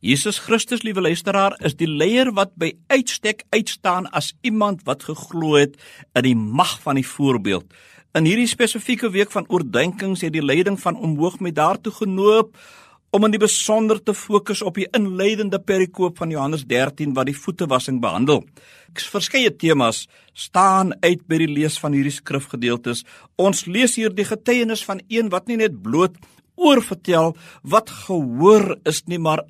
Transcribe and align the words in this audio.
Jesus 0.00 0.38
Christus, 0.38 0.84
liewe 0.86 1.02
luisteraar, 1.02 1.56
is 1.66 1.72
die 1.74 1.88
leier 1.90 2.28
wat 2.30 2.52
by 2.54 2.68
uitstek 2.86 3.40
uitstaan 3.50 4.04
as 4.14 4.28
iemand 4.46 4.84
wat 4.86 5.02
geglo 5.08 5.56
het 5.58 5.74
in 6.14 6.22
die 6.22 6.36
mag 6.38 6.76
van 6.84 7.00
die 7.00 7.06
voorbeeld. 7.06 7.66
In 8.14 8.28
hierdie 8.28 8.46
spesifieke 8.46 9.10
week 9.10 9.34
van 9.34 9.48
oordeenkings 9.50 10.22
het 10.22 10.36
die 10.36 10.44
leiding 10.44 10.78
van 10.78 10.94
omhoog 10.94 11.40
met 11.42 11.56
daartoe 11.58 11.90
genoop 11.96 12.54
om 13.10 13.26
in 13.26 13.34
die 13.34 13.42
besonder 13.42 13.98
te 13.98 14.14
fokus 14.14 14.62
op 14.62 14.78
die 14.78 14.86
inleidende 14.94 15.58
perikoop 15.58 16.22
van 16.22 16.30
Johannes 16.30 16.62
13 16.70 17.18
wat 17.18 17.26
die 17.26 17.36
voetewassing 17.36 17.98
behandel. 17.98 18.44
Verskeie 18.94 19.50
temas 19.50 20.06
staan 20.30 20.94
uit 21.02 21.26
by 21.26 21.42
die 21.42 21.50
lees 21.50 21.74
van 21.82 21.98
hierdie 21.98 22.14
skrifgedeeltes. 22.14 23.02
Ons 23.34 23.66
lees 23.66 23.98
hier 23.98 24.14
die 24.14 24.30
getuienis 24.30 24.86
van 24.86 25.02
een 25.10 25.34
wat 25.34 25.50
nie 25.50 25.58
net 25.58 25.82
bloot 25.82 26.14
oorvertel 26.54 27.34
wat 27.66 27.90
gehoor 28.06 28.76
is 28.86 29.02
nie, 29.10 29.18
maar 29.18 29.42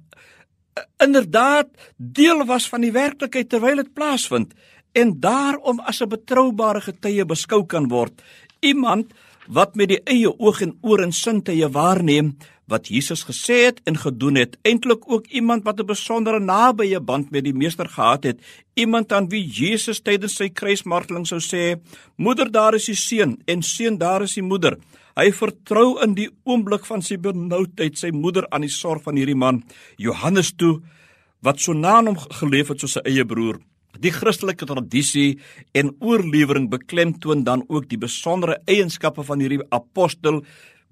inderdaad 0.97 1.69
deel 1.97 2.45
was 2.47 2.69
van 2.69 2.81
die 2.81 2.93
werklikheid 2.93 3.49
terwyl 3.49 3.77
dit 3.77 3.93
plaasvind 3.95 4.55
en 4.93 5.21
daarom 5.21 5.81
as 5.81 6.01
'n 6.01 6.09
betroubare 6.09 6.81
getuie 6.81 7.25
beskou 7.25 7.67
kan 7.67 7.89
word. 7.89 8.23
Iemand 8.61 9.13
wat 9.49 9.77
met 9.77 9.89
die 9.89 10.01
eie 10.05 10.31
oog 10.31 10.61
en 10.65 10.77
oor 10.83 11.03
en 11.03 11.13
sintuie 11.13 11.69
waarneem 11.73 12.37
wat 12.69 12.91
Jesus 12.93 13.25
gesê 13.25 13.63
het 13.65 13.81
en 13.89 13.97
gedoen 13.97 14.37
het 14.37 14.59
eintlik 14.69 15.09
ook 15.09 15.27
iemand 15.27 15.65
wat 15.65 15.81
'n 15.81 15.87
besondere 15.87 16.41
nabye 16.41 17.01
band 17.01 17.31
met 17.31 17.45
die 17.45 17.55
meester 17.55 17.89
gehad 17.89 18.25
het 18.25 18.39
iemand 18.75 19.13
aan 19.13 19.29
wie 19.29 19.45
Jesus 19.45 20.01
tydens 20.01 20.37
sy 20.37 20.49
kruismarteling 20.49 21.27
sou 21.27 21.41
sê 21.41 21.81
moeder 22.17 22.51
daar 22.51 22.75
is 22.75 22.87
die 22.87 22.95
seun 22.95 23.43
en 23.47 23.63
seun 23.63 23.99
daar 23.99 24.23
is 24.23 24.35
die 24.35 24.43
moeder 24.43 24.79
Hy 25.19 25.33
vertrou 25.35 25.97
in 26.05 26.13
die 26.15 26.29
oomblik 26.47 26.85
van 26.87 27.01
sy 27.03 27.17
benoudheid 27.19 27.97
sy 27.99 28.13
moeder 28.15 28.47
aan 28.55 28.63
die 28.63 28.71
sorg 28.71 29.03
van 29.03 29.17
hierdie 29.19 29.35
man 29.35 29.65
Johannes 29.99 30.53
toe 30.55 30.77
wat 31.43 31.59
so 31.59 31.75
na 31.75 31.97
hom 31.99 32.19
geleef 32.41 32.71
het 32.71 32.85
soos 32.85 32.95
sy 32.99 33.03
eie 33.03 33.25
broer. 33.27 33.59
Die 33.99 34.13
Christelike 34.15 34.67
tradisie 34.69 35.41
en 35.75 35.91
oorlewering 35.99 36.69
beklemtoon 36.71 37.43
dan 37.45 37.65
ook 37.67 37.89
die 37.91 37.99
besondere 37.99 38.61
eienskappe 38.71 39.25
van 39.27 39.43
hierdie 39.43 39.65
apostel 39.75 40.45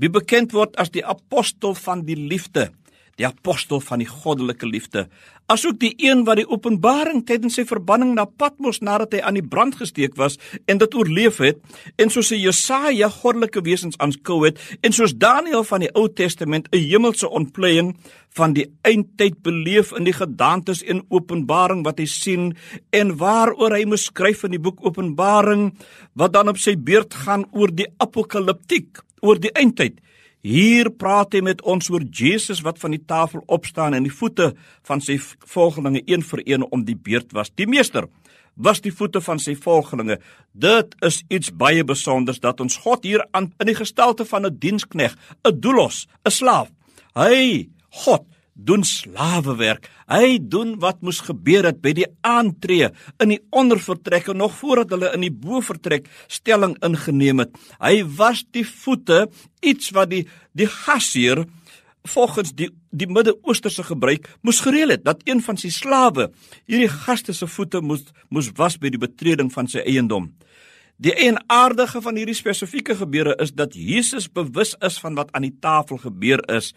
wie 0.03 0.11
bekend 0.13 0.53
word 0.57 0.75
as 0.81 0.91
die 0.93 1.05
apostel 1.07 1.77
van 1.79 2.03
die 2.09 2.19
liefde 2.19 2.71
die 3.17 3.27
apostel 3.27 3.81
van 3.81 4.03
die 4.03 4.09
goddelike 4.09 4.69
liefde, 4.69 5.07
asook 5.49 5.79
die 5.81 5.95
een 6.03 6.25
wat 6.27 6.41
die 6.41 6.49
openbaring 6.49 7.23
tydens 7.27 7.55
sy 7.57 7.65
verbanning 7.69 8.13
na 8.17 8.27
Patmos 8.27 8.83
nadat 8.85 9.15
hy 9.15 9.23
aan 9.23 9.39
die 9.39 9.47
brand 9.47 9.79
gesteek 9.79 10.17
was 10.19 10.37
en 10.67 10.81
dit 10.83 10.95
oorleef 10.99 11.39
het, 11.41 11.63
en 11.97 12.11
soos 12.13 12.33
Jesaja 12.35 13.09
goddelike 13.15 13.63
wesens 13.65 13.97
aanskou 14.03 14.43
het 14.45 14.61
en 14.83 14.93
soos 14.93 15.15
Daniël 15.17 15.65
van 15.65 15.87
die 15.87 15.93
Ou 15.95 16.09
Testament 16.09 16.69
'n 16.73 16.83
hemelse 16.91 17.29
ontplooiing 17.29 17.95
van 18.37 18.53
die 18.57 18.67
eindtyd 18.85 19.41
beleef 19.43 19.93
in 19.97 20.05
die 20.05 20.15
gedagtes 20.17 20.83
en 20.85 21.05
openbaring 21.09 21.85
wat 21.87 22.01
hy 22.03 22.07
sien 22.11 22.51
en 22.93 23.17
waaroor 23.17 23.73
hy 23.73 23.85
moes 23.89 24.09
skryf 24.11 24.45
in 24.45 24.57
die 24.57 24.63
boek 24.63 24.83
Openbaring 24.85 25.71
wat 26.15 26.35
dan 26.37 26.53
op 26.53 26.61
sy 26.61 26.77
beurt 26.77 27.15
gaan 27.25 27.47
oor 27.53 27.73
die 27.73 27.89
apokaliptiek, 28.03 29.01
oor 29.23 29.41
die 29.41 29.53
eindtyd. 29.57 30.03
Hier 30.47 30.93
praat 30.95 31.33
hy 31.35 31.41
met 31.43 31.63
ons 31.67 31.89
oor 31.91 32.05
Jesus 32.15 32.61
wat 32.63 32.79
van 32.79 32.93
die 32.95 33.03
tafel 33.03 33.41
opstaan 33.51 33.97
en 33.97 34.05
die 34.07 34.15
voete 34.15 34.53
van 34.87 35.01
sy 35.03 35.17
volgelinge 35.19 36.05
een 36.07 36.23
vir 36.23 36.43
een 36.47 36.67
om 36.71 36.85
die 36.87 36.95
beurt 36.95 37.35
was. 37.35 37.51
Die 37.59 37.67
meester 37.67 38.07
was 38.55 38.79
die 38.85 38.93
voete 38.95 39.19
van 39.21 39.43
sy 39.43 39.57
volgelinge. 39.59 40.21
Dit 40.55 40.95
is 41.03 41.25
iets 41.27 41.51
baie 41.51 41.83
spesiaals 41.83 42.39
dat 42.45 42.63
ons 42.63 42.79
God 42.85 43.03
hier 43.03 43.25
aan 43.35 43.51
in 43.59 43.73
die 43.73 43.75
gestalte 43.75 44.25
van 44.25 44.47
'n 44.47 44.59
dienskneg, 44.59 45.17
'n 45.43 45.61
doulos, 45.61 46.07
'n 46.25 46.31
slaaf. 46.31 46.71
Hy, 47.15 47.69
God, 48.05 48.23
doen 48.57 48.85
slawewerk. 48.85 49.91
Hy 50.09 50.39
doen 50.41 50.77
wat 50.81 51.03
moes 51.05 51.21
gebeur 51.27 51.69
het 51.69 51.83
by 51.85 51.93
die 51.97 52.09
aantree 52.25 52.89
in 53.23 53.35
die 53.35 53.43
ondervertrekke 53.55 54.35
nog 54.35 54.57
voordat 54.57 54.95
hulle 54.97 55.13
in 55.17 55.27
die 55.27 55.33
bovertrek 55.33 56.09
stelling 56.33 56.77
ingeneem 56.85 57.45
het. 57.45 57.53
Hy 57.79 58.01
was 58.17 58.45
die 58.57 58.65
voete 58.65 59.27
iets 59.61 59.93
wat 59.97 60.11
die 60.15 60.25
die 60.57 60.69
gasheer 60.73 61.45
volgens 62.07 62.55
die 62.57 62.71
die 62.97 63.09
Midde-Oosterse 63.11 63.85
gebruik 63.85 64.31
moes 64.47 64.63
gereël 64.65 64.95
het 64.95 65.05
dat 65.05 65.21
een 65.29 65.43
van 65.45 65.59
sy 65.61 65.69
slawe 65.75 66.31
hierdie 66.65 66.89
gaste 66.89 67.35
se 67.37 67.49
voete 67.51 67.83
moes 67.85 68.07
moes 68.33 68.49
was 68.57 68.79
by 68.81 68.89
die 68.89 69.03
betreding 69.03 69.53
van 69.53 69.69
sy 69.69 69.85
eiendom. 69.85 70.31
Die 70.97 71.13
eenaardige 71.13 72.01
van 72.01 72.17
hierdie 72.17 72.35
spesifieke 72.37 72.95
gebeure 72.97 73.35
is 73.43 73.51
dat 73.53 73.75
Jesus 73.77 74.31
bewus 74.33 74.73
is 74.81 74.97
van 75.03 75.19
wat 75.19 75.29
aan 75.37 75.45
die 75.45 75.57
tafel 75.61 75.99
gebeur 76.01 76.41
is. 76.49 76.71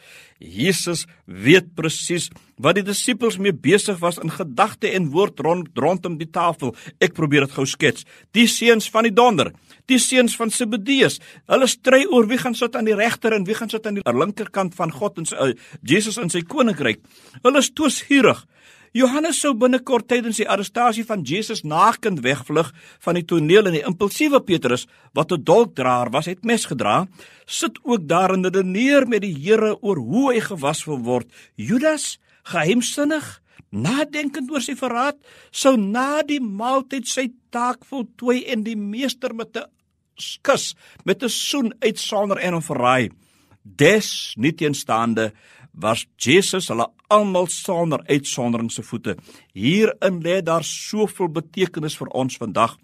Jesus 0.43 1.05
weet 1.23 1.69
presies 1.75 2.27
wat 2.59 2.75
die 2.75 2.83
disippels 2.83 3.37
mee 3.39 3.55
besig 3.55 4.01
was 4.03 4.19
in 4.19 4.33
gedagte 4.35 4.91
en 4.91 5.07
woord 5.13 5.39
rond 5.39 5.71
rondom 5.79 6.17
die 6.19 6.27
tafel. 6.27 6.75
Ek 6.99 7.15
probeer 7.15 7.47
dit 7.47 7.55
gou 7.55 7.63
skets. 7.63 8.03
Die 8.35 8.47
seuns 8.51 8.89
van 8.91 9.07
die 9.07 9.15
donder, 9.15 9.53
die 9.87 10.01
seuns 10.03 10.35
van 10.35 10.51
Zebedeus, 10.51 11.21
hulle 11.47 11.71
stry 11.71 12.03
oor 12.03 12.27
wie 12.27 12.41
gaan 12.43 12.59
sit 12.59 12.75
aan 12.75 12.91
die 12.91 12.99
regter 12.99 13.37
en 13.37 13.47
wie 13.47 13.55
gaan 13.55 13.71
sit 13.71 13.87
aan 13.87 14.01
die 14.01 14.03
linkerkant 14.03 14.75
van 14.75 14.91
God 14.91 15.23
en 15.23 15.31
uh, 15.31 15.53
Jesus 15.79 16.19
in 16.19 16.31
sy 16.33 16.43
koninkryk. 16.43 16.99
Hulle 17.39 17.63
is 17.63 17.71
toesgierig. 17.71 18.43
Johannes 18.91 19.37
sou 19.41 19.51
binnekort 19.53 20.07
tydens 20.09 20.39
die 20.41 20.47
arrestasie 20.49 21.03
van 21.05 21.21
Jesus 21.21 21.61
nakend 21.61 22.23
wegvlug 22.25 22.71
van 23.05 23.19
die 23.19 23.25
toneel 23.25 23.69
en 23.69 23.75
die 23.77 23.83
impulsiewe 23.85 24.41
Petrus 24.41 24.87
wat 25.13 25.31
'n 25.31 25.43
dolkdraer 25.43 26.09
was, 26.09 26.25
het 26.25 26.43
mes 26.43 26.65
gedra, 26.65 27.07
sit 27.45 27.79
ook 27.83 28.07
daar 28.07 28.33
en 28.33 28.43
redeneer 28.43 29.07
met 29.07 29.21
die 29.21 29.33
Here 29.33 29.77
oor 29.81 29.97
hoe 29.97 30.33
hy 30.33 30.39
gewas 30.39 30.85
wil 30.85 30.99
word. 30.99 31.27
Judas, 31.55 32.19
geheimsinnig, 32.43 33.41
nadenkend 33.69 34.51
oor 34.51 34.61
sy 34.61 34.75
verraad, 34.75 35.17
sou 35.51 35.77
na 35.77 36.21
die 36.23 36.41
maaltyd 36.41 37.07
sy 37.07 37.29
taak 37.51 37.85
voltooi 37.85 38.45
en 38.45 38.63
die 38.63 38.77
meester 38.77 39.35
met 39.35 39.57
'n 39.57 39.69
kus, 40.41 40.75
met 41.05 41.23
'n 41.23 41.29
soen 41.29 41.73
uitsonder 41.79 42.37
en 42.37 42.53
hom 42.53 42.61
verraai. 42.61 43.09
Des 43.63 44.33
nieteenstaande 44.37 45.33
was 45.81 46.05
Jesus 46.17 46.69
hulle 46.69 46.87
almal 47.09 47.47
sonder 47.47 48.03
uitsondering 48.09 48.71
se 48.71 48.83
voete. 48.83 49.15
Hierin 49.53 50.21
lê 50.23 50.39
daar 50.43 50.63
soveel 50.63 51.31
betekenis 51.39 51.97
vir 51.99 52.11
ons 52.21 52.37
vandag. 52.41 52.77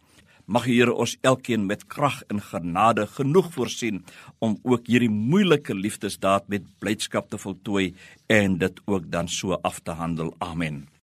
Mag 0.45 0.67
die 0.69 0.77
Here 0.77 0.93
ons 0.93 1.15
elkeen 1.25 1.65
met 1.65 1.87
krag 1.89 2.21
en 2.29 2.41
genade 2.41 3.07
genoeg 3.17 3.49
voorsien 3.55 4.03
om 4.39 4.59
ook 4.63 4.85
hierdie 4.87 5.09
moeilike 5.09 5.73
liefdesdaad 5.73 6.49
met 6.53 6.67
blydskap 6.79 7.29
te 7.29 7.41
voltooi 7.41 7.93
en 8.29 8.59
dit 8.61 8.83
ook 8.85 9.09
dan 9.09 9.27
so 9.27 9.57
af 9.61 9.81
te 9.81 9.97
handel. 9.97 10.35
Amen. 10.37 10.94